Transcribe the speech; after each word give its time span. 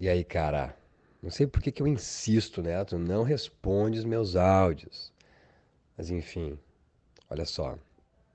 E 0.00 0.08
aí, 0.08 0.24
cara? 0.24 0.74
Não 1.22 1.30
sei 1.30 1.46
por 1.46 1.60
que 1.60 1.70
que 1.70 1.82
eu 1.82 1.86
insisto, 1.86 2.62
né? 2.62 2.82
Tu 2.86 2.96
não 2.96 3.22
responde 3.22 3.98
os 3.98 4.04
meus 4.06 4.34
áudios. 4.34 5.12
Mas 5.94 6.08
enfim, 6.10 6.58
olha 7.28 7.44
só. 7.44 7.76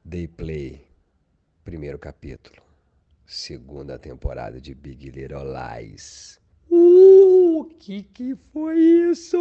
Day 0.04 0.28
Play, 0.28 0.86
primeiro 1.64 1.98
capítulo. 1.98 2.62
Segunda 3.26 3.98
temporada 3.98 4.62
de 4.62 4.76
Big 4.76 5.10
Little 5.10 5.42
Lies. 5.44 6.40
Uh, 6.70 7.66
que 7.80 8.04
que 8.04 8.36
foi 8.54 8.78
isso? 8.78 9.36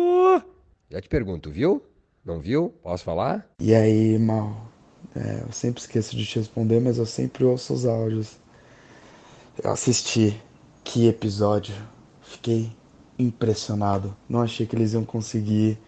Já 0.88 1.02
te 1.02 1.10
pergunto, 1.10 1.50
viu? 1.50 1.84
Não 2.24 2.40
viu? 2.40 2.70
Posso 2.82 3.04
falar? 3.04 3.46
E 3.60 3.74
aí, 3.74 4.18
mal? 4.18 4.66
É, 5.14 5.42
eu 5.42 5.52
sempre 5.52 5.82
esqueço 5.82 6.16
de 6.16 6.24
te 6.24 6.38
responder, 6.38 6.80
mas 6.80 6.96
eu 6.96 7.04
sempre 7.04 7.44
ouço 7.44 7.74
os 7.74 7.84
áudios. 7.84 8.38
Eu 9.62 9.70
assisti. 9.70 10.40
Que 10.82 11.06
episódio. 11.06 11.74
Fiquei 12.34 12.72
impressionado. 13.16 14.16
Não 14.28 14.42
achei 14.42 14.66
que 14.66 14.74
eles 14.74 14.92
iam 14.92 15.04
conseguir 15.04 15.78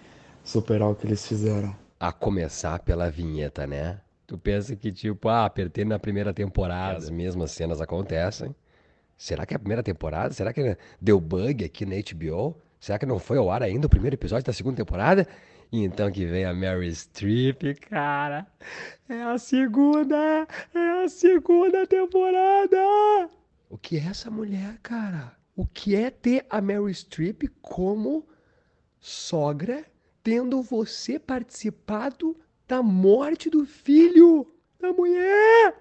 superar 0.44 0.88
o 0.88 0.94
que 0.94 1.04
eles 1.04 1.26
fizeram. 1.26 1.74
A 1.98 2.12
começar 2.12 2.78
pela 2.78 3.10
vinheta, 3.10 3.66
né? 3.66 4.00
Tu 4.28 4.38
pensa 4.38 4.76
que, 4.76 4.92
tipo, 4.92 5.28
ah, 5.28 5.44
apertei 5.44 5.84
na 5.84 5.98
primeira 5.98 6.32
temporada, 6.32 6.98
as 6.98 7.10
mesmas 7.10 7.50
cenas 7.50 7.80
acontecem. 7.80 8.54
Será 9.16 9.44
que 9.44 9.54
é 9.54 9.56
a 9.56 9.58
primeira 9.58 9.82
temporada? 9.82 10.32
Será 10.32 10.52
que 10.52 10.76
deu 11.00 11.20
bug 11.20 11.64
aqui 11.64 11.84
na 11.84 11.96
HBO? 11.96 12.56
Será 12.78 12.96
que 12.96 13.06
não 13.06 13.18
foi 13.18 13.38
ao 13.38 13.50
ar 13.50 13.62
ainda 13.62 13.88
o 13.88 13.90
primeiro 13.90 14.14
episódio 14.14 14.44
da 14.46 14.52
segunda 14.52 14.76
temporada? 14.76 15.26
E 15.72 15.82
então 15.82 16.12
que 16.12 16.26
vem 16.26 16.44
a 16.44 16.54
Mary 16.54 16.94
Streep, 16.94 17.74
cara. 17.90 18.46
É 19.08 19.22
a 19.22 19.36
segunda! 19.36 20.46
É 20.72 21.04
a 21.04 21.08
segunda 21.08 21.86
temporada! 21.88 23.30
O 23.68 23.76
que 23.76 23.96
é 23.96 24.06
essa 24.06 24.30
mulher, 24.30 24.78
cara? 24.80 25.35
O 25.56 25.66
que 25.66 25.96
é 25.96 26.10
ter 26.10 26.44
a 26.50 26.60
Mary 26.60 26.92
Streep 26.92 27.44
como 27.62 28.28
sogra, 29.00 29.86
tendo 30.22 30.60
você 30.60 31.18
participado 31.18 32.36
da 32.68 32.82
morte 32.82 33.48
do 33.48 33.64
filho 33.64 34.46
da 34.78 34.92
mulher? 34.92 35.74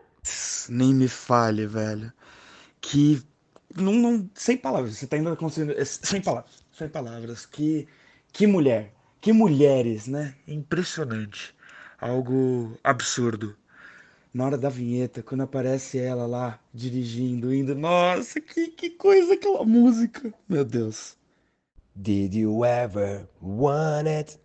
Nem 0.69 0.93
me 0.93 1.09
fale, 1.09 1.67
velho. 1.67 2.13
Que. 2.79 3.21
Não, 3.75 3.91
não, 3.91 4.29
sem 4.33 4.55
palavras, 4.55 4.95
você 4.97 5.07
tá 5.07 5.17
ainda 5.17 5.35
conseguindo. 5.35 5.75
Sem 5.85 6.21
palavras, 6.21 6.63
sem 6.71 6.87
palavras. 6.87 7.45
Que, 7.45 7.85
que 8.31 8.47
mulher. 8.47 8.93
Que 9.19 9.33
mulheres, 9.33 10.07
né? 10.07 10.35
Impressionante. 10.47 11.53
Algo 11.99 12.77
absurdo. 12.81 13.57
Na 14.35 14.47
hora 14.47 14.57
da 14.57 14.67
vinheta, 14.67 15.23
quando 15.23 15.43
aparece 15.43 15.97
ela 15.97 16.25
lá 16.25 16.59
dirigindo, 16.73 17.55
indo, 17.55 17.73
nossa, 17.73 18.41
que, 18.41 18.67
que 18.67 18.89
coisa 18.89 19.35
aquela 19.35 19.63
música. 19.63 20.33
Meu 20.45 20.65
Deus. 20.65 21.17
Did 21.95 22.35
you 22.35 22.65
ever 22.65 23.29
want 23.41 24.09
it? 24.09 24.37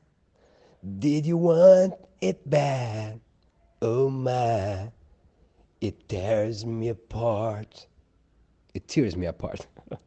Did 0.81 1.27
you 1.27 1.41
want 1.41 1.95
it 2.23 2.41
bad? 2.47 3.21
Oh 3.81 4.09
my, 4.09 4.93
it 5.81 6.05
tears 6.07 6.63
me 6.63 6.91
apart. 6.91 7.89
It 8.73 8.87
tears 8.87 9.17
me 9.17 9.27
apart. 9.27 9.67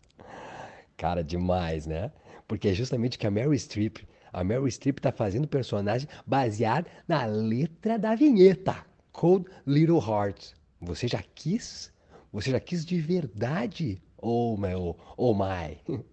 Cara, 0.95 1.25
demais, 1.25 1.85
né? 1.85 2.09
Porque 2.47 2.69
é 2.69 2.73
justamente 2.73 3.17
que 3.17 3.27
a 3.27 3.31
Mary 3.31 3.59
Streep, 3.59 3.97
a 4.31 4.45
Mary 4.45 4.71
Streep 4.71 5.01
tá 5.01 5.11
fazendo 5.11 5.45
personagem 5.45 6.07
baseado 6.25 6.85
na 7.05 7.25
letra 7.25 7.99
da 7.99 8.15
vinheta. 8.15 8.92
Cold 9.13 9.49
Little 9.65 9.99
Heart. 9.99 10.53
Você 10.81 11.07
já 11.07 11.23
quis? 11.35 11.93
Você 12.33 12.51
já 12.51 12.59
quis 12.59 12.83
de 12.83 12.99
verdade? 12.99 14.01
Oh 14.17 14.57
meu, 14.57 14.97
oh 15.15 15.33
my. 15.33 15.77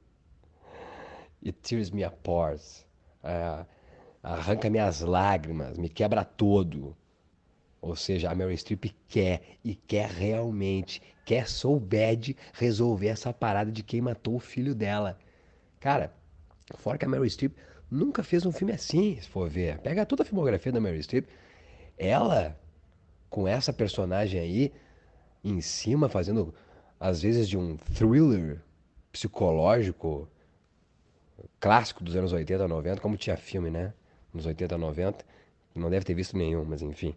It 1.45 1.59
tears 1.62 1.91
me 1.91 2.05
apart. 2.05 2.62
É, 3.25 3.65
arranca 4.23 4.69
minhas 4.69 5.01
lágrimas, 5.01 5.78
me 5.78 5.89
quebra 5.89 6.25
todo. 6.25 6.97
Ou 7.81 7.97
seja, 7.97 8.31
a 8.31 8.34
Meryl 8.34 8.56
Streep 8.56 8.94
quer 9.09 9.41
e 9.65 9.75
quer 9.75 10.11
realmente, 10.11 11.00
quer 11.25 11.49
so 11.49 11.81
bad 11.81 12.37
resolver 12.53 13.09
essa 13.09 13.32
parada 13.32 13.72
de 13.72 13.82
quem 13.82 14.03
matou 14.03 14.37
o 14.37 14.41
filho 14.41 14.75
dela. 14.75 15.19
Cara, 15.81 16.15
fora 16.77 16.99
que 16.99 17.06
a 17.06 17.09
Meryl 17.09 17.28
Streep 17.31 17.56
nunca 17.91 18.22
fez 18.22 18.44
um 18.44 18.53
filme 18.53 18.75
assim, 18.75 19.19
se 19.19 19.28
for 19.28 19.49
ver. 19.49 19.78
Pega 19.78 20.05
toda 20.05 20.22
a 20.22 20.27
filmografia 20.27 20.71
da 20.71 20.81
Meryl 20.81 21.03
Streep. 21.03 21.27
Ela, 21.97 22.59
com 23.31 23.47
essa 23.47 23.73
personagem 23.73 24.41
aí, 24.41 24.73
em 25.43 25.61
cima, 25.61 26.09
fazendo 26.09 26.53
às 26.99 27.23
vezes 27.23 27.49
de 27.49 27.57
um 27.57 27.77
thriller 27.77 28.61
psicológico 29.11 30.29
clássico 31.59 32.05
dos 32.05 32.17
anos 32.17 32.33
80, 32.33 32.69
90, 32.69 33.01
como 33.01 33.17
tinha 33.17 33.37
filme, 33.37 33.71
né? 33.71 33.95
Nos 34.35 34.47
80, 34.47 34.77
90. 34.77 35.25
Não 35.75 35.89
deve 35.89 36.05
ter 36.05 36.15
visto 36.15 36.37
nenhum, 36.37 36.65
mas 36.65 36.83
enfim. 36.83 37.15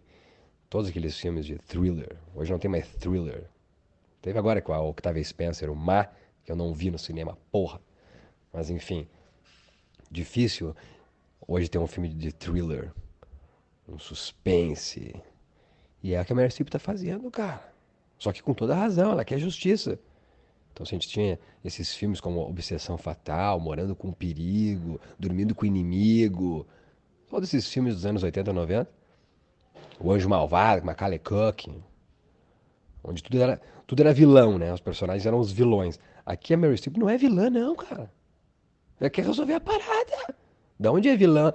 Todos 0.70 0.88
aqueles 0.88 1.18
filmes 1.18 1.44
de 1.44 1.58
thriller. 1.58 2.16
Hoje 2.34 2.50
não 2.50 2.58
tem 2.58 2.70
mais 2.70 2.88
thriller. 2.88 3.44
Teve 4.22 4.38
agora 4.38 4.62
com 4.62 4.72
a 4.72 4.80
Octavia 4.80 5.22
Spencer, 5.22 5.70
o 5.70 5.76
Ma, 5.76 6.08
que 6.44 6.50
eu 6.50 6.56
não 6.56 6.72
vi 6.72 6.90
no 6.90 6.98
cinema, 6.98 7.36
porra. 7.50 7.80
Mas 8.52 8.70
enfim. 8.70 9.06
Difícil 10.10 10.74
hoje 11.46 11.68
ter 11.68 11.78
um 11.78 11.86
filme 11.86 12.08
de 12.08 12.32
thriller. 12.32 12.92
Um 13.88 13.98
suspense. 13.98 15.14
E 16.04 16.12
é 16.12 16.20
o 16.20 16.24
que 16.24 16.34
a 16.34 16.36
Meryl 16.36 16.50
Streep 16.50 16.68
tá 16.68 16.78
fazendo, 16.78 17.30
cara. 17.30 17.72
Só 18.18 18.30
que 18.30 18.42
com 18.42 18.52
toda 18.52 18.74
razão, 18.74 19.12
ela 19.12 19.24
quer 19.24 19.38
justiça. 19.38 19.98
Então, 20.70 20.84
se 20.84 20.94
a 20.94 20.98
gente 20.98 21.08
tinha 21.08 21.38
esses 21.64 21.94
filmes 21.94 22.20
como 22.20 22.46
Obsessão 22.46 22.98
Fatal, 22.98 23.58
Morando 23.58 23.96
com 23.96 24.12
Perigo, 24.12 25.00
Dormindo 25.18 25.54
com 25.54 25.62
o 25.62 25.66
Inimigo, 25.66 26.66
todos 27.26 27.48
esses 27.48 27.72
filmes 27.72 27.94
dos 27.94 28.04
anos 28.04 28.22
80 28.22 28.50
e 28.50 28.52
90, 28.52 28.90
O 29.98 30.12
Anjo 30.12 30.28
Malvado, 30.28 30.84
Macaulay 30.84 31.18
Culkin, 31.18 31.82
onde 33.02 33.22
tudo 33.22 33.40
era, 33.40 33.58
tudo 33.86 34.00
era 34.00 34.12
vilão, 34.12 34.58
né? 34.58 34.74
Os 34.74 34.80
personagens 34.80 35.24
eram 35.24 35.38
os 35.38 35.50
vilões. 35.50 35.98
Aqui 36.26 36.52
a 36.52 36.56
Meryl 36.58 36.76
Streep 36.76 36.98
não 36.98 37.08
é 37.08 37.16
vilã, 37.16 37.48
não, 37.48 37.74
cara. 37.74 38.12
Ela 39.00 39.08
quer 39.08 39.24
resolver 39.24 39.54
a 39.54 39.60
parada. 39.60 40.34
Da 40.78 40.92
onde 40.92 41.08
é 41.08 41.16
vilã 41.16 41.50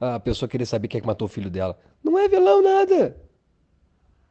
a 0.00 0.20
pessoa 0.20 0.48
querer 0.48 0.66
saber 0.66 0.86
quem 0.86 0.98
é 0.98 1.00
que 1.00 1.06
matou 1.06 1.26
o 1.26 1.28
filho 1.28 1.50
dela? 1.50 1.76
Não 2.00 2.16
é 2.16 2.28
vilão 2.28 2.62
nada. 2.62 3.27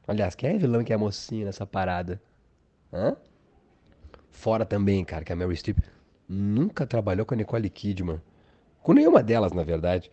Aliás, 0.07 0.35
quem 0.35 0.51
é 0.51 0.57
vilão 0.57 0.81
e 0.81 0.85
quem 0.85 0.93
é 0.93 0.97
mocinha 0.97 1.45
nessa 1.45 1.65
parada? 1.65 2.21
Hã? 2.93 3.15
Fora 4.31 4.65
também, 4.65 5.03
cara, 5.03 5.25
que 5.25 5.33
a 5.33 5.35
Meryl 5.35 5.55
Streep 5.55 5.79
nunca 6.29 6.87
trabalhou 6.87 7.25
com 7.25 7.33
a 7.33 7.37
Nicole 7.37 7.69
Kidman. 7.69 8.21
Com 8.81 8.93
nenhuma 8.93 9.21
delas, 9.21 9.51
na 9.51 9.63
verdade. 9.63 10.09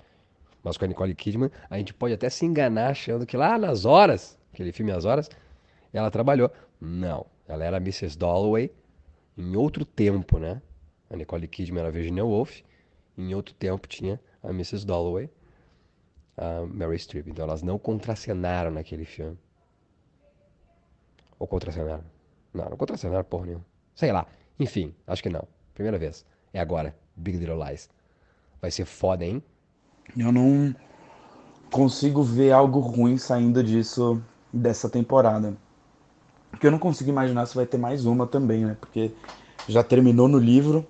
Mas 0.63 0.77
com 0.77 0.85
a 0.85 0.89
Nicole 0.89 1.15
Kidman, 1.15 1.51
a 1.71 1.79
gente 1.79 1.95
pode 1.95 2.15
até 2.15 2.29
se 2.29 2.45
enganar 2.45 2.91
achando 2.91 3.25
que 3.25 3.37
lá 3.37 3.57
nas 3.57 3.85
horas, 3.85 4.39
aquele 4.53 4.73
filme 4.73 4.91
As 4.91 5.05
Horas, 5.05 5.31
ela 5.93 6.11
trabalhou. 6.11 6.51
Não, 6.81 7.27
ela 7.47 7.65
era 7.65 7.77
Mrs. 7.77 8.19
Dalloway 8.19 8.73
em 9.37 9.55
outro 9.57 9.85
tempo, 9.85 10.39
né? 10.39 10.61
A 11.11 11.17
Nicole 11.17 11.47
Kidman 11.47 11.83
era 11.83 11.91
Virginia 11.91 12.25
Woolf. 12.25 12.63
Em 13.17 13.35
outro 13.35 13.55
tempo 13.55 13.87
tinha 13.87 14.21
a 14.43 14.49
Mrs. 14.51 14.85
Dalloway, 14.85 15.31
a 16.37 16.67
Mary 16.67 16.99
Streep. 16.99 17.29
Então 17.29 17.45
elas 17.45 17.63
não 17.63 17.79
contracenaram 17.79 18.71
naquele 18.71 19.05
filme. 19.05 19.39
Ou 21.39 21.47
contracenaram? 21.47 22.05
Não, 22.53 22.71
não 22.71 22.77
contracenaram 22.77 23.25
porra 23.25 23.47
nenhuma. 23.47 23.65
Sei 23.95 24.13
lá. 24.13 24.27
Enfim, 24.59 24.95
acho 25.07 25.23
que 25.23 25.29
não. 25.29 25.47
Primeira 25.75 25.99
vez. 25.99 26.25
É 26.53 26.61
agora. 26.61 26.95
Big 27.17 27.39
Little 27.39 27.63
Lies. 27.65 27.89
Vai 28.61 28.71
ser 28.71 28.85
foda, 28.85 29.25
hein? 29.25 29.43
Eu 30.17 30.33
não 30.33 30.75
consigo 31.71 32.23
ver 32.23 32.53
algo 32.53 32.79
ruim 32.79 33.19
saindo 33.19 33.63
disso 33.63 34.23
dessa 34.53 34.89
temporada. 34.89 35.57
Porque 36.51 36.67
eu 36.67 36.71
não 36.71 36.79
consigo 36.79 37.11
imaginar 37.11 37.47
se 37.47 37.55
vai 37.57 37.67
ter 37.67 37.79
mais 37.79 38.07
uma 38.07 38.27
também, 38.27 38.65
né? 38.65 38.77
Porque 38.79 39.13
já 39.69 39.83
terminou 39.83 40.29
no 40.29 40.39
livro, 40.39 40.87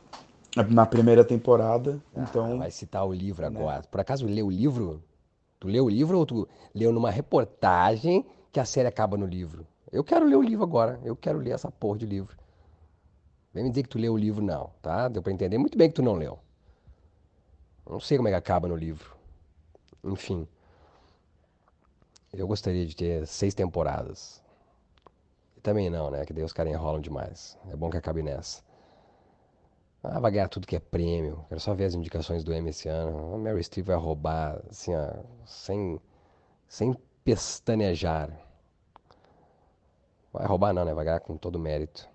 na 0.69 0.85
primeira 0.85 1.25
temporada. 1.25 2.01
Ah, 2.15 2.21
então. 2.23 2.59
Vai 2.59 2.71
citar 2.71 3.07
o 3.07 3.13
livro 3.13 3.47
agora. 3.47 3.83
Por 3.91 4.01
acaso 4.01 4.27
leu 4.27 4.49
o 4.49 4.51
livro? 4.51 5.03
Tu 5.59 5.69
leu 5.69 5.87
o 5.87 5.89
livro 5.89 6.19
ou 6.19 6.27
tu 6.27 6.49
leu 6.75 6.93
numa 6.93 7.11
reportagem 7.11 8.27
que 8.53 8.61
a 8.61 8.65
série 8.65 8.89
acaba 8.89 9.17
no 9.17 9.27
livro? 9.27 9.67
Eu 9.95 10.03
quero 10.03 10.27
ler 10.27 10.35
o 10.35 10.43
livro 10.43 10.65
agora. 10.65 11.01
Eu 11.05 11.15
quero 11.15 11.39
ler 11.39 11.53
essa 11.53 11.71
porra 11.71 11.99
de 11.99 12.05
livro. 12.05 12.37
Vem 13.53 13.63
me 13.63 13.71
dizer 13.71 13.85
que 13.85 13.89
tu 13.91 13.97
leu 13.97 14.13
o 14.13 14.19
livro, 14.19 14.43
não, 14.43 14.73
tá? 14.83 15.07
Deu 15.07 15.23
pra 15.23 15.33
entender 15.33 15.57
muito 15.57 15.79
bem 15.79 15.89
que 15.89 15.95
tu 15.95 16.03
não 16.03 16.15
leu. 16.15 16.37
Não 17.89 18.01
sei 18.01 18.17
como 18.17 18.27
é 18.27 18.33
que 18.33 18.37
acaba 18.37 18.67
no 18.67 18.75
livro. 18.75 19.17
Enfim. 20.03 20.49
Eu 22.33 22.49
gostaria 22.49 22.85
de 22.85 22.97
ter 22.97 23.25
seis 23.29 23.55
temporadas. 23.55 24.43
E 25.57 25.61
também 25.61 25.89
não, 25.89 26.11
né? 26.11 26.25
Que 26.25 26.33
daí 26.33 26.43
os 26.43 26.53
caras 26.53 26.73
enrolam 26.73 27.01
demais. 27.01 27.57
É 27.71 27.77
bom 27.77 27.89
que 27.89 27.97
acabe 27.97 28.21
nessa. 28.21 28.65
Ah, 30.03 30.19
vai 30.19 30.33
ganhar 30.33 30.49
tudo 30.49 30.67
que 30.67 30.75
é 30.75 30.81
prêmio. 30.81 31.45
Quero 31.49 31.61
só 31.61 31.73
ver 31.73 31.85
as 31.85 31.95
indicações 31.95 32.43
do 32.43 32.53
M 32.53 32.69
esse 32.69 32.89
ano. 32.89 33.33
A 33.33 33.39
Mary 33.39 33.63
Streep 33.63 33.87
vai 33.87 33.97
roubar, 33.97 34.61
assim, 34.69 34.93
ó, 34.93 35.23
sem, 35.47 36.01
sem 36.67 36.97
pestanejar. 37.23 38.29
Vai 40.35 40.47
roubar 40.47 40.75
não, 40.75 40.85
né? 40.85 40.93
Vai 40.93 41.05
ganhar 41.05 41.21
com 41.21 41.37
todo 41.37 41.61
mérito. 41.61 42.09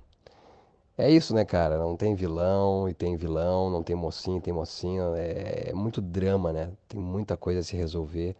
É 0.98 1.10
isso, 1.10 1.34
né, 1.34 1.46
cara? 1.46 1.78
Não 1.78 1.96
tem 1.96 2.14
vilão 2.14 2.90
e 2.90 2.94
tem 2.94 3.16
vilão, 3.16 3.70
não 3.70 3.82
tem 3.82 3.96
mocinho 3.96 4.40
e 4.40 4.42
tem 4.42 4.54
mocinho. 4.54 5.16
É, 5.16 5.70
é 5.70 5.74
muito 5.74 6.02
drama, 6.02 6.52
né? 6.52 6.74
Tem 6.90 7.00
muita 7.00 7.38
coisa 7.38 7.62
a 7.62 7.64
se 7.64 7.78
resolver. 7.78 8.36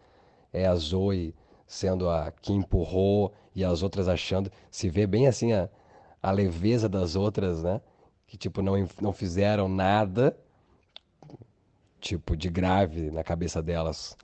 É 0.52 0.66
a 0.66 0.74
Zoe 0.76 1.34
sendo 1.66 2.10
a 2.10 2.30
que 2.30 2.52
empurrou 2.52 3.32
e 3.54 3.64
as 3.64 3.82
outras 3.82 4.06
achando. 4.06 4.52
Se 4.70 4.90
vê 4.90 5.06
bem 5.06 5.26
assim 5.26 5.54
a, 5.54 5.70
a 6.22 6.30
leveza 6.30 6.86
das 6.86 7.16
outras, 7.16 7.62
né? 7.62 7.80
Que 8.26 8.36
tipo 8.36 8.60
não, 8.60 8.74
não 9.00 9.12
fizeram 9.14 9.66
nada, 9.66 10.36
tipo 12.00 12.36
de 12.36 12.50
grave 12.50 13.10
na 13.10 13.24
cabeça 13.24 13.62
delas. 13.62 14.16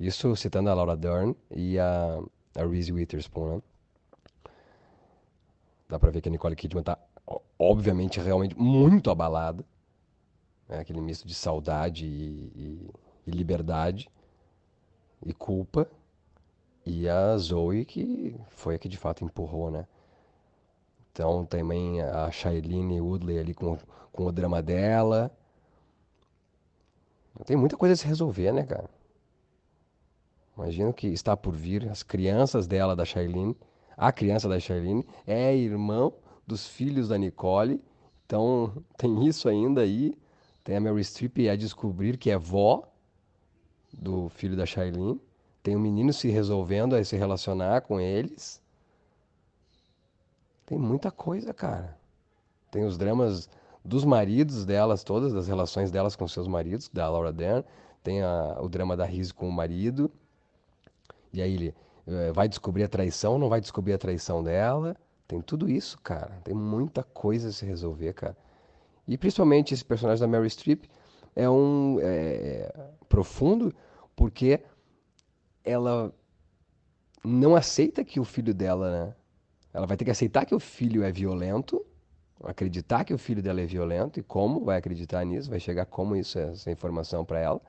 Isso 0.00 0.34
citando 0.34 0.70
a 0.70 0.74
Laura 0.74 0.96
Dern 0.96 1.36
e 1.50 1.78
a, 1.78 2.20
a 2.56 2.66
Reese 2.66 2.92
Witherspoon, 2.92 3.56
né? 3.56 3.62
Dá 5.88 5.98
pra 5.98 6.10
ver 6.10 6.20
que 6.20 6.28
a 6.28 6.32
Nicole 6.32 6.56
Kidman 6.56 6.82
tá, 6.82 6.98
obviamente, 7.58 8.20
realmente 8.20 8.58
muito 8.58 9.10
abalada. 9.10 9.64
É 10.68 10.78
aquele 10.78 11.00
misto 11.00 11.26
de 11.26 11.34
saudade 11.34 12.06
e, 12.06 12.52
e, 12.54 12.90
e 13.26 13.30
liberdade 13.30 14.10
e 15.24 15.32
culpa. 15.32 15.88
E 16.86 17.08
a 17.08 17.36
Zoe, 17.38 17.84
que 17.84 18.38
foi 18.50 18.74
a 18.74 18.78
que 18.78 18.88
de 18.88 18.96
fato 18.96 19.24
empurrou, 19.24 19.70
né? 19.70 19.86
Então 21.12 21.46
também 21.46 22.02
a 22.02 22.30
Shailene 22.30 23.00
Woodley 23.00 23.38
ali 23.38 23.54
com, 23.54 23.78
com 24.12 24.26
o 24.26 24.32
drama 24.32 24.60
dela. 24.60 25.30
Tem 27.46 27.56
muita 27.56 27.76
coisa 27.76 27.94
a 27.94 27.96
se 27.96 28.06
resolver, 28.06 28.52
né, 28.52 28.64
cara? 28.64 28.88
Imagino 30.56 30.92
que 30.92 31.08
está 31.08 31.36
por 31.36 31.54
vir 31.54 31.88
as 31.88 32.02
crianças 32.02 32.66
dela, 32.66 32.94
da 32.94 33.04
Shailene. 33.04 33.56
A 33.96 34.12
criança 34.12 34.48
da 34.48 34.58
Shailene 34.58 35.06
é 35.26 35.54
irmão 35.54 36.12
dos 36.46 36.66
filhos 36.66 37.08
da 37.08 37.18
Nicole. 37.18 37.82
Então 38.26 38.84
tem 38.96 39.26
isso 39.26 39.48
ainda 39.48 39.80
aí. 39.80 40.16
Tem 40.62 40.76
a 40.76 40.80
Mary 40.80 41.04
Streep 41.04 41.38
a 41.50 41.56
descobrir 41.56 42.16
que 42.16 42.30
é 42.30 42.38
vó 42.38 42.82
do 43.92 44.28
filho 44.30 44.56
da 44.56 44.66
Shailene. 44.66 45.20
Tem 45.62 45.76
o 45.76 45.78
um 45.78 45.82
menino 45.82 46.12
se 46.12 46.28
resolvendo 46.28 46.94
a 46.94 47.04
se 47.04 47.16
relacionar 47.16 47.82
com 47.82 48.00
eles. 48.00 48.60
Tem 50.66 50.78
muita 50.78 51.10
coisa, 51.10 51.52
cara. 51.52 51.96
Tem 52.70 52.84
os 52.84 52.98
dramas 52.98 53.48
dos 53.84 54.04
maridos 54.04 54.64
delas, 54.64 55.04
todas 55.04 55.34
as 55.34 55.46
relações 55.46 55.90
delas 55.90 56.16
com 56.16 56.26
seus 56.26 56.48
maridos, 56.48 56.88
da 56.92 57.08
Laura 57.08 57.32
Dern. 57.32 57.64
Tem 58.02 58.22
a, 58.22 58.58
o 58.60 58.68
drama 58.68 58.96
da 58.96 59.04
Riz 59.04 59.30
com 59.30 59.48
o 59.48 59.52
marido. 59.52 60.10
E 61.32 61.40
aí 61.42 61.54
ele 61.54 61.74
vai 62.32 62.48
descobrir 62.48 62.84
a 62.84 62.88
traição, 62.88 63.38
não 63.38 63.48
vai 63.48 63.60
descobrir 63.60 63.94
a 63.94 63.98
traição 63.98 64.42
dela. 64.42 64.96
Tem 65.26 65.40
tudo 65.40 65.68
isso, 65.70 65.98
cara. 66.00 66.40
Tem 66.44 66.54
muita 66.54 67.02
coisa 67.02 67.48
a 67.48 67.52
se 67.52 67.64
resolver, 67.64 68.12
cara. 68.12 68.36
E 69.06 69.16
principalmente 69.16 69.72
esse 69.72 69.84
personagem 69.84 70.20
da 70.20 70.28
Mary 70.28 70.48
Streep 70.48 70.84
é 71.34 71.48
um 71.48 71.98
é, 72.00 72.72
profundo 73.08 73.74
porque 74.14 74.60
ela 75.64 76.14
não 77.24 77.56
aceita 77.56 78.04
que 78.04 78.20
o 78.20 78.24
filho 78.24 78.54
dela, 78.54 78.90
né? 78.90 79.14
Ela 79.72 79.86
vai 79.86 79.96
ter 79.96 80.04
que 80.04 80.10
aceitar 80.10 80.44
que 80.44 80.54
o 80.54 80.60
filho 80.60 81.02
é 81.02 81.10
violento, 81.10 81.84
acreditar 82.44 83.04
que 83.04 83.12
o 83.12 83.18
filho 83.18 83.42
dela 83.42 83.60
é 83.60 83.66
violento 83.66 84.20
e 84.20 84.22
como 84.22 84.64
vai 84.64 84.76
acreditar 84.76 85.24
nisso, 85.24 85.50
vai 85.50 85.58
chegar 85.58 85.86
como 85.86 86.14
isso 86.14 86.38
essa 86.38 86.70
informação 86.70 87.24
para 87.24 87.40
ela. 87.40 87.60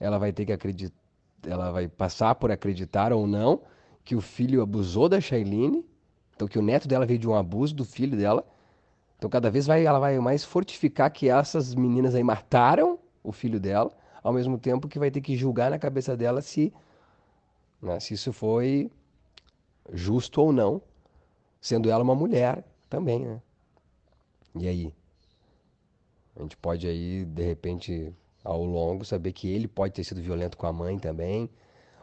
Ela 0.00 0.18
vai 0.18 0.32
ter 0.32 0.44
que 0.46 0.52
acreditar 0.52 1.05
ela 1.46 1.70
vai 1.70 1.88
passar 1.88 2.34
por 2.34 2.50
acreditar 2.50 3.12
ou 3.12 3.26
não 3.26 3.62
que 4.04 4.14
o 4.14 4.20
filho 4.20 4.62
abusou 4.62 5.08
da 5.08 5.20
Shailene, 5.20 5.84
então 6.34 6.46
que 6.46 6.58
o 6.58 6.62
neto 6.62 6.86
dela 6.86 7.06
veio 7.06 7.18
de 7.18 7.28
um 7.28 7.34
abuso 7.34 7.74
do 7.74 7.84
filho 7.84 8.16
dela. 8.16 8.46
Então 9.16 9.30
cada 9.30 9.50
vez 9.50 9.66
vai, 9.66 9.84
ela 9.84 9.98
vai 9.98 10.18
mais 10.18 10.44
fortificar 10.44 11.10
que 11.10 11.28
essas 11.28 11.74
meninas 11.74 12.14
aí 12.14 12.22
mataram 12.22 12.98
o 13.22 13.32
filho 13.32 13.58
dela, 13.58 13.90
ao 14.22 14.32
mesmo 14.32 14.58
tempo 14.58 14.88
que 14.88 14.98
vai 14.98 15.10
ter 15.10 15.20
que 15.20 15.36
julgar 15.36 15.70
na 15.70 15.78
cabeça 15.78 16.16
dela 16.16 16.40
se, 16.42 16.72
né, 17.80 17.98
se 17.98 18.14
isso 18.14 18.32
foi 18.32 18.90
justo 19.92 20.40
ou 20.40 20.52
não, 20.52 20.82
sendo 21.60 21.90
ela 21.90 22.02
uma 22.02 22.14
mulher 22.14 22.64
também, 22.88 23.24
né? 23.24 23.40
E 24.54 24.68
aí? 24.68 24.94
A 26.36 26.42
gente 26.42 26.56
pode 26.56 26.86
aí, 26.86 27.24
de 27.24 27.42
repente, 27.42 28.14
ao 28.46 28.64
longo, 28.64 29.04
saber 29.04 29.32
que 29.32 29.48
ele 29.52 29.66
pode 29.66 29.92
ter 29.92 30.04
sido 30.04 30.22
violento 30.22 30.56
com 30.56 30.66
a 30.66 30.72
mãe 30.72 30.98
também, 30.98 31.50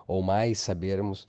ou 0.07 0.21
mais 0.21 0.59
sabermos, 0.59 1.25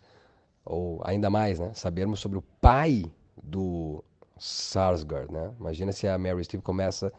ou 0.65 1.01
ainda 1.05 1.31
mais, 1.31 1.59
né, 1.61 1.73
sabermos 1.75 2.21
sobre 2.21 2.39
o 2.39 2.43
pai 2.61 3.05
do 3.43 4.03
Sarsgaard, 4.37 5.33
né? 5.33 5.55
Imagina 5.59 5.93
se 5.93 6.09
a 6.09 6.19
Mary 6.19 6.43
Streep 6.45 6.63
começa 6.63 7.13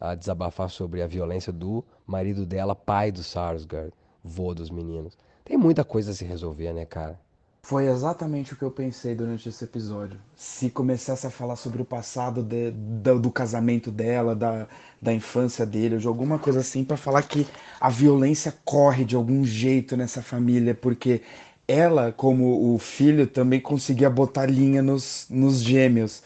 a 0.00 0.14
desabafar 0.14 0.70
sobre 0.70 1.02
a 1.02 1.06
violência 1.06 1.52
do 1.52 1.84
marido 2.06 2.46
dela, 2.46 2.74
pai 2.74 3.10
do 3.10 3.22
Sarsgaard, 3.22 3.92
vô 4.22 4.54
dos 4.54 4.70
meninos. 4.70 5.18
Tem 5.44 5.56
muita 5.56 5.84
coisa 5.84 6.12
a 6.12 6.14
se 6.14 6.24
resolver, 6.24 6.72
né, 6.72 6.84
cara? 6.84 7.18
Foi 7.62 7.86
exatamente 7.86 8.54
o 8.54 8.56
que 8.56 8.62
eu 8.62 8.70
pensei 8.70 9.14
durante 9.14 9.48
esse 9.48 9.62
episódio. 9.62 10.18
Se 10.34 10.70
começasse 10.70 11.26
a 11.26 11.30
falar 11.30 11.56
sobre 11.56 11.82
o 11.82 11.84
passado 11.84 12.42
de, 12.42 12.70
do, 12.70 13.18
do, 13.18 13.30
casamento 13.30 13.90
dela, 13.90 14.34
da, 14.34 14.66
da 15.02 15.12
infância 15.12 15.66
dele, 15.66 15.96
ou 15.96 16.00
de 16.00 16.06
alguma 16.06 16.38
coisa 16.38 16.60
assim, 16.60 16.82
para 16.82 16.96
falar 16.96 17.22
que 17.22 17.46
a 17.78 17.90
violência 17.90 18.54
corre 18.64 19.04
de 19.04 19.14
algum 19.16 19.44
jeito 19.44 19.96
nessa 19.96 20.22
família, 20.22 20.74
porque 20.74 21.20
ela, 21.66 22.10
como 22.10 22.74
o 22.74 22.78
filho, 22.78 23.26
também 23.26 23.60
conseguia 23.60 24.08
botar 24.08 24.46
linha 24.46 24.80
nos, 24.80 25.26
nos 25.28 25.60
gêmeos. 25.60 26.22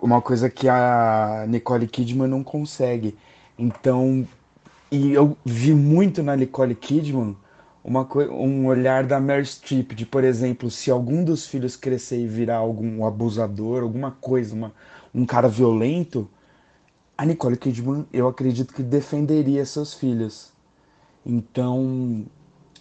Uma 0.00 0.22
coisa 0.22 0.48
que 0.48 0.68
a 0.68 1.46
Nicole 1.48 1.88
Kidman 1.88 2.28
não 2.28 2.44
consegue. 2.44 3.16
Então, 3.58 4.26
e 4.90 5.12
eu 5.12 5.36
vi 5.44 5.74
muito 5.74 6.22
na 6.22 6.36
Nicole 6.36 6.74
Kidman 6.76 7.36
uma, 7.86 8.06
um 8.32 8.66
olhar 8.66 9.04
da 9.06 9.20
Mary 9.20 9.46
Streep, 9.46 9.92
de, 9.94 10.04
por 10.04 10.24
exemplo, 10.24 10.70
se 10.70 10.90
algum 10.90 11.22
dos 11.24 11.46
filhos 11.46 11.76
crescer 11.76 12.20
e 12.20 12.26
virar 12.26 12.56
algum 12.56 13.04
abusador, 13.06 13.82
alguma 13.84 14.10
coisa, 14.10 14.54
uma, 14.54 14.74
um 15.14 15.24
cara 15.24 15.48
violento, 15.48 16.28
a 17.18 17.24
Nicole 17.26 17.56
Kidman, 17.56 18.06
eu 18.12 18.28
acredito 18.28 18.74
que 18.74 18.82
defenderia 18.82 19.64
seus 19.66 19.94
filhos. 19.94 20.52
Então, 21.26 22.26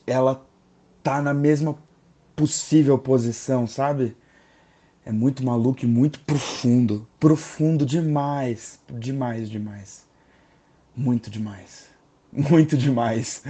ela 0.08 0.46
tá 1.04 1.22
na 1.22 1.34
mesma 1.34 1.78
possível 2.36 2.98
posição, 3.00 3.68
sabe? 3.68 4.18
É 5.06 5.12
muito 5.12 5.44
maluco 5.46 5.86
e 5.86 5.88
muito 5.88 6.20
profundo. 6.22 7.08
Profundo 7.20 7.86
demais. 7.86 8.80
Demais, 8.92 9.50
demais. 9.50 10.06
Muito 10.96 11.30
demais. 11.30 11.90
Muito 12.34 12.78
demais. 12.78 13.44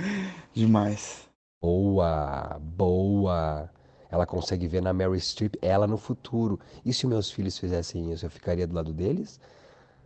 Demais. 0.54 1.28
Boa, 1.66 2.60
boa. 2.62 3.68
Ela 4.12 4.24
consegue 4.28 4.68
ver 4.68 4.84
na 4.84 4.94
Mary 4.94 5.20
Streep 5.20 5.56
ela 5.64 5.88
no 5.88 5.98
futuro. 5.98 6.60
E 6.86 6.94
se 6.94 7.08
meus 7.08 7.32
filhos 7.32 7.58
fizessem 7.58 8.12
isso, 8.12 8.24
eu 8.24 8.30
ficaria 8.30 8.68
do 8.68 8.76
lado 8.76 8.94
deles? 8.94 9.40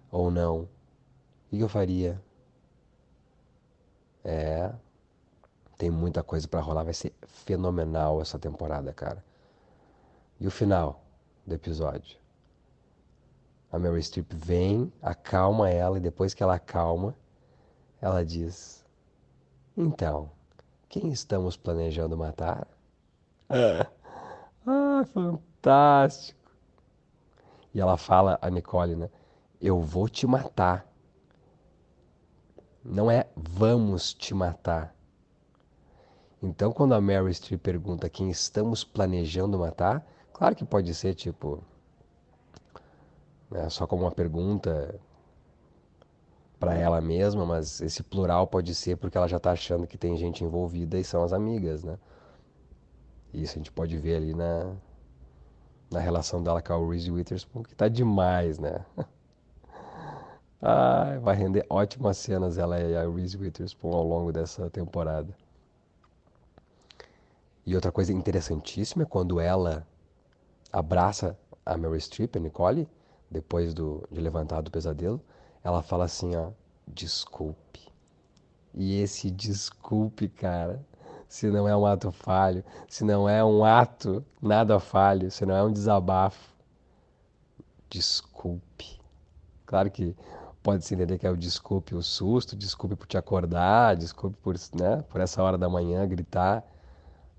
Ou 0.10 0.32
não? 0.32 0.70
O 1.52 1.58
que 1.58 1.60
eu 1.60 1.68
faria? 1.68 2.24
É. 4.24 4.74
Tem 5.78 5.92
muita 5.92 6.24
coisa 6.24 6.48
para 6.48 6.62
rolar. 6.62 6.86
Vai 6.86 6.94
ser 6.94 7.14
fenomenal 7.28 8.22
essa 8.22 8.40
temporada, 8.40 8.94
cara. 8.94 9.22
E 10.40 10.48
o 10.48 10.52
final 10.52 11.04
do 11.46 11.56
episódio? 11.56 12.18
A 13.70 13.78
Mary 13.78 14.02
Streep 14.02 14.32
vem, 14.34 14.94
acalma 15.02 15.70
ela 15.70 15.98
e 15.98 16.02
depois 16.02 16.34
que 16.34 16.42
ela 16.42 16.56
acalma, 16.56 17.14
ela 18.02 18.26
diz: 18.26 18.86
Então. 19.76 20.39
Quem 20.90 21.12
estamos 21.12 21.56
planejando 21.56 22.18
matar? 22.18 22.68
É. 23.48 23.86
Ah, 24.72 25.04
fantástico. 25.06 26.52
E 27.74 27.80
ela 27.80 27.98
fala, 27.98 28.38
a 28.40 28.52
Nicole, 28.52 28.96
né? 28.96 29.10
Eu 29.60 29.82
vou 29.82 30.08
te 30.08 30.28
matar. 30.28 30.86
Não 32.84 33.10
é 33.10 33.26
vamos 33.36 34.14
te 34.14 34.36
matar. 34.36 34.94
Então, 36.44 36.72
quando 36.72 36.94
a 36.94 37.02
Mary 37.02 37.34
Streep 37.34 37.60
pergunta 37.62 38.10
quem 38.10 38.30
estamos 38.30 38.84
planejando 38.84 39.58
matar, 39.58 40.06
claro 40.34 40.56
que 40.56 40.66
pode 40.66 40.94
ser 40.94 41.16
tipo. 41.16 41.64
Né, 43.50 43.68
só 43.70 43.88
como 43.88 44.04
uma 44.04 44.12
pergunta 44.12 45.00
para 46.60 46.76
ela 46.76 47.00
mesma, 47.00 47.46
mas 47.46 47.80
esse 47.82 48.04
plural 48.04 48.46
pode 48.46 48.76
ser 48.76 48.98
porque 48.98 49.18
ela 49.18 49.28
já 49.28 49.38
está 49.38 49.52
achando 49.52 49.88
que 49.88 49.98
tem 49.98 50.18
gente 50.18 50.44
envolvida 50.44 51.00
e 51.00 51.04
são 51.04 51.24
as 51.24 51.32
amigas, 51.32 51.84
né? 51.84 51.98
Isso 53.34 53.54
a 53.54 53.60
gente 53.60 53.72
pode 53.72 53.98
ver 53.98 54.16
ali 54.16 54.34
na, 54.34 54.76
na 55.90 56.00
relação 56.00 56.44
dela 56.44 56.62
com 56.62 56.74
a 56.74 56.90
Reese 56.90 57.10
Witherspoon, 57.10 57.64
que 57.64 57.76
tá 57.76 57.88
demais, 57.88 58.60
né? 58.60 58.84
ah, 60.62 61.18
vai 61.22 61.36
render 61.36 61.66
ótimas 61.70 62.18
cenas 62.18 62.58
ela 62.58 62.80
e 62.80 62.96
a 62.96 63.10
Reese 63.10 63.38
Witherspoon 63.38 63.94
ao 63.94 64.04
longo 64.04 64.32
dessa 64.34 64.70
temporada. 64.70 65.34
E 67.66 67.76
outra 67.76 67.92
coisa 67.92 68.12
interessantíssima 68.12 69.04
é 69.04 69.06
quando 69.06 69.40
ela 69.40 69.88
abraça 70.74 71.38
a 71.66 71.78
Mary 71.78 72.02
Streep, 72.02 72.36
a 72.36 72.40
Nicole, 72.40 72.90
depois 73.30 73.74
do, 73.74 74.04
de 74.12 74.20
levantar 74.20 74.62
do 74.62 74.72
pesadelo, 74.72 75.22
ela 75.70 75.84
fala 75.84 76.06
assim, 76.06 76.36
ó, 76.36 76.50
desculpe. 76.88 77.88
E 78.74 79.00
esse 79.02 79.30
desculpe, 79.30 80.28
cara, 80.28 80.84
se 81.28 81.48
não 81.48 81.68
é 81.68 81.76
um 81.76 81.86
ato 81.86 82.12
falho, 82.12 82.64
se 82.88 83.04
não 83.04 83.30
é 83.30 83.44
um 83.44 83.64
ato 83.64 84.26
nada 84.42 84.80
falho, 84.80 85.30
se 85.30 85.46
não 85.46 85.56
é 85.56 85.64
um 85.64 85.72
desabafo, 85.72 86.54
desculpe. 87.90 89.00
Claro 89.66 89.92
que 89.92 90.16
pode 90.64 90.84
se 90.86 90.96
entender 90.96 91.20
que 91.20 91.28
é 91.28 91.32
o 91.32 91.38
desculpe 91.38 91.94
o 91.94 92.02
susto, 92.02 92.56
desculpe 92.56 92.96
por 92.96 93.08
te 93.08 93.18
acordar, 93.18 93.96
desculpe 93.96 94.38
por, 94.42 94.56
né, 94.74 95.04
por 95.10 95.22
essa 95.22 95.42
hora 95.44 95.58
da 95.58 95.70
manhã 95.70 96.08
gritar, 96.08 96.64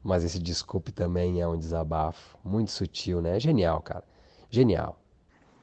mas 0.03 0.25
esse 0.25 0.39
desculpe 0.39 0.93
também 0.93 1.41
é 1.41 1.49
um 1.49 1.59
desabafo, 1.59 2.39
muito 2.45 2.71
sutil, 2.71 3.21
né? 3.21 3.39
Genial, 3.39 3.83
cara. 3.83 4.05
Genial. 4.49 4.99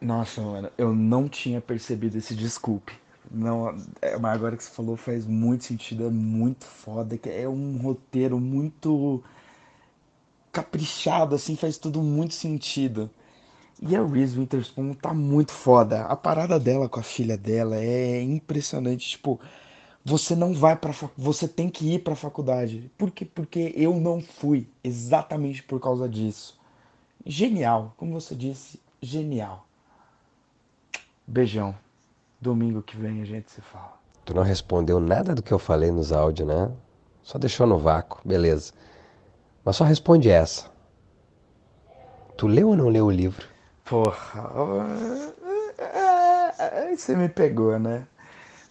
Nossa, 0.01 0.41
mano, 0.41 0.71
eu 0.77 0.93
não 0.93 1.27
tinha 1.27 1.59
percebido 1.61 2.17
esse 2.17 2.35
desculpe. 2.35 2.93
Não, 3.29 3.75
é, 4.01 4.17
mas 4.17 4.33
agora 4.35 4.55
que 4.55 4.63
você 4.63 4.69
falou 4.71 4.95
faz 4.95 5.25
muito 5.25 5.65
sentido, 5.65 6.05
é 6.05 6.09
muito 6.09 6.65
foda, 6.65 7.19
é 7.25 7.47
um 7.47 7.77
roteiro 7.77 8.39
muito 8.39 9.23
caprichado, 10.51 11.35
assim, 11.35 11.55
faz 11.55 11.77
tudo 11.77 12.01
muito 12.01 12.33
sentido. 12.33 13.09
E 13.81 13.95
a 13.95 14.05
Reese 14.05 14.39
Witherspoon 14.39 14.93
tá 14.95 15.13
muito 15.13 15.51
foda. 15.53 16.03
A 16.05 16.15
parada 16.15 16.59
dela 16.59 16.89
com 16.89 16.99
a 16.99 17.03
filha 17.03 17.37
dela 17.37 17.77
é 17.77 18.21
impressionante, 18.23 19.09
tipo, 19.09 19.39
você 20.05 20.35
não 20.35 20.53
vai 20.53 20.75
para 20.77 20.93
você 21.17 21.47
tem 21.47 21.69
que 21.69 21.93
ir 21.95 21.99
para 22.03 22.15
faculdade. 22.15 22.91
Por 22.97 23.11
quê? 23.11 23.25
Porque 23.25 23.73
eu 23.77 23.99
não 23.99 24.21
fui, 24.21 24.69
exatamente 24.83 25.63
por 25.63 25.79
causa 25.81 26.09
disso. 26.09 26.59
Genial, 27.25 27.93
como 27.97 28.13
você 28.19 28.35
disse, 28.35 28.81
genial. 29.01 29.66
Beijão. 31.27 31.75
Domingo 32.39 32.81
que 32.81 32.95
vem 32.95 33.21
a 33.21 33.25
gente 33.25 33.51
se 33.51 33.59
fala. 33.59 33.97
Tu 34.23 34.33
não 34.33 34.43
respondeu 34.43 34.99
nada 34.99 35.35
do 35.35 35.43
que 35.43 35.51
eu 35.51 35.59
falei 35.59 35.91
nos 35.91 36.11
áudios, 36.11 36.47
né? 36.47 36.71
Só 37.21 37.37
deixou 37.37 37.67
no 37.67 37.77
vácuo, 37.77 38.21
beleza. 38.23 38.71
Mas 39.65 39.75
só 39.75 39.83
responde 39.83 40.29
essa. 40.29 40.71
Tu 42.37 42.47
leu 42.47 42.69
ou 42.69 42.75
não 42.77 42.87
leu 42.87 43.07
o 43.07 43.11
livro? 43.11 43.45
Porra, 43.83 44.49
aí 46.57 46.97
você 46.97 47.15
me 47.15 47.27
pegou, 47.27 47.77
né? 47.77 48.07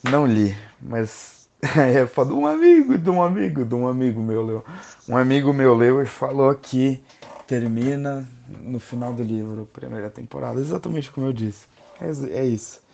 Não 0.04 0.26
li, 0.26 0.56
mas 0.80 1.48
é 1.76 2.06
foda. 2.06 2.32
Um 2.32 2.46
amigo 2.46 2.96
de 2.96 3.10
um 3.10 3.22
amigo 3.22 3.64
de 3.64 3.74
um 3.74 3.88
amigo 3.88 4.22
meu 4.22 4.42
leu. 4.42 4.64
Um 5.08 5.16
amigo 5.16 5.52
meu 5.52 5.74
leu 5.74 6.00
e 6.02 6.06
falou 6.06 6.54
que 6.54 7.02
termina 7.46 8.26
no 8.48 8.78
final 8.78 9.12
do 9.12 9.22
livro, 9.22 9.68
primeira 9.72 10.08
temporada, 10.08 10.60
exatamente 10.60 11.10
como 11.10 11.26
eu 11.26 11.32
disse. 11.32 11.66
É, 12.00 12.38
é 12.40 12.44
isso 12.44 12.86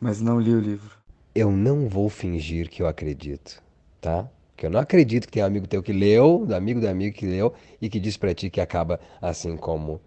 mas 0.00 0.20
não 0.20 0.40
li 0.40 0.54
o 0.54 0.60
livro. 0.60 0.96
Eu 1.34 1.52
não 1.52 1.88
vou 1.88 2.08
fingir 2.08 2.68
que 2.68 2.82
eu 2.82 2.88
acredito, 2.88 3.62
tá? 4.00 4.28
Porque 4.50 4.66
eu 4.66 4.70
não 4.70 4.80
acredito 4.80 5.26
que 5.26 5.32
tem 5.32 5.42
um 5.42 5.46
amigo 5.46 5.68
teu 5.68 5.82
que 5.82 5.92
leu, 5.92 6.46
do 6.46 6.54
amigo 6.54 6.80
do 6.80 6.88
amigo 6.88 7.16
que 7.16 7.26
leu 7.26 7.52
e 7.80 7.88
que 7.88 8.00
diz 8.00 8.16
para 8.16 8.34
ti 8.34 8.48
que 8.48 8.60
acaba 8.60 8.98
assim 9.20 9.56
como 9.56 10.00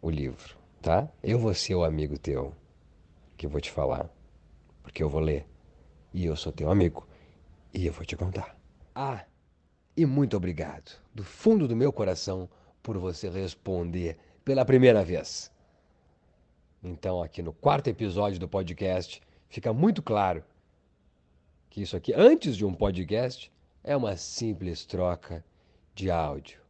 o 0.00 0.10
livro, 0.10 0.56
tá? 0.80 1.08
Eu 1.22 1.38
vou 1.38 1.52
ser 1.54 1.74
o 1.74 1.84
amigo 1.84 2.18
teu 2.18 2.54
que 3.36 3.46
vou 3.46 3.60
te 3.60 3.70
falar, 3.70 4.08
porque 4.82 5.02
eu 5.02 5.08
vou 5.08 5.20
ler 5.20 5.46
e 6.12 6.24
eu 6.24 6.34
sou 6.34 6.50
teu 6.50 6.70
amigo 6.70 7.06
e 7.72 7.86
eu 7.86 7.92
vou 7.92 8.04
te 8.04 8.16
contar. 8.16 8.56
Ah, 8.94 9.24
e 9.96 10.06
muito 10.06 10.36
obrigado 10.36 10.92
do 11.14 11.22
fundo 11.22 11.68
do 11.68 11.76
meu 11.76 11.92
coração 11.92 12.48
por 12.82 12.98
você 12.98 13.28
responder 13.28 14.16
pela 14.44 14.64
primeira 14.64 15.04
vez. 15.04 15.50
Então, 16.82 17.22
aqui 17.22 17.42
no 17.42 17.52
quarto 17.52 17.88
episódio 17.88 18.38
do 18.38 18.48
podcast, 18.48 19.22
fica 19.48 19.72
muito 19.72 20.02
claro 20.02 20.44
que 21.70 21.82
isso 21.82 21.96
aqui, 21.96 22.12
antes 22.14 22.56
de 22.56 22.64
um 22.64 22.72
podcast, 22.72 23.52
é 23.82 23.96
uma 23.96 24.16
simples 24.16 24.84
troca 24.84 25.44
de 25.94 26.10
áudio 26.10 26.60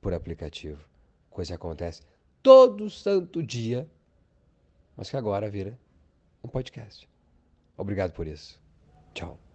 por 0.00 0.12
aplicativo. 0.12 0.84
Coisa 1.30 1.52
que 1.52 1.56
acontece 1.56 2.02
todo 2.42 2.90
santo 2.90 3.42
dia, 3.42 3.88
mas 4.96 5.10
que 5.10 5.16
agora 5.16 5.50
vira 5.50 5.78
um 6.42 6.48
podcast. 6.48 7.08
Obrigado 7.76 8.12
por 8.12 8.26
isso. 8.26 8.60
Tchau. 9.14 9.49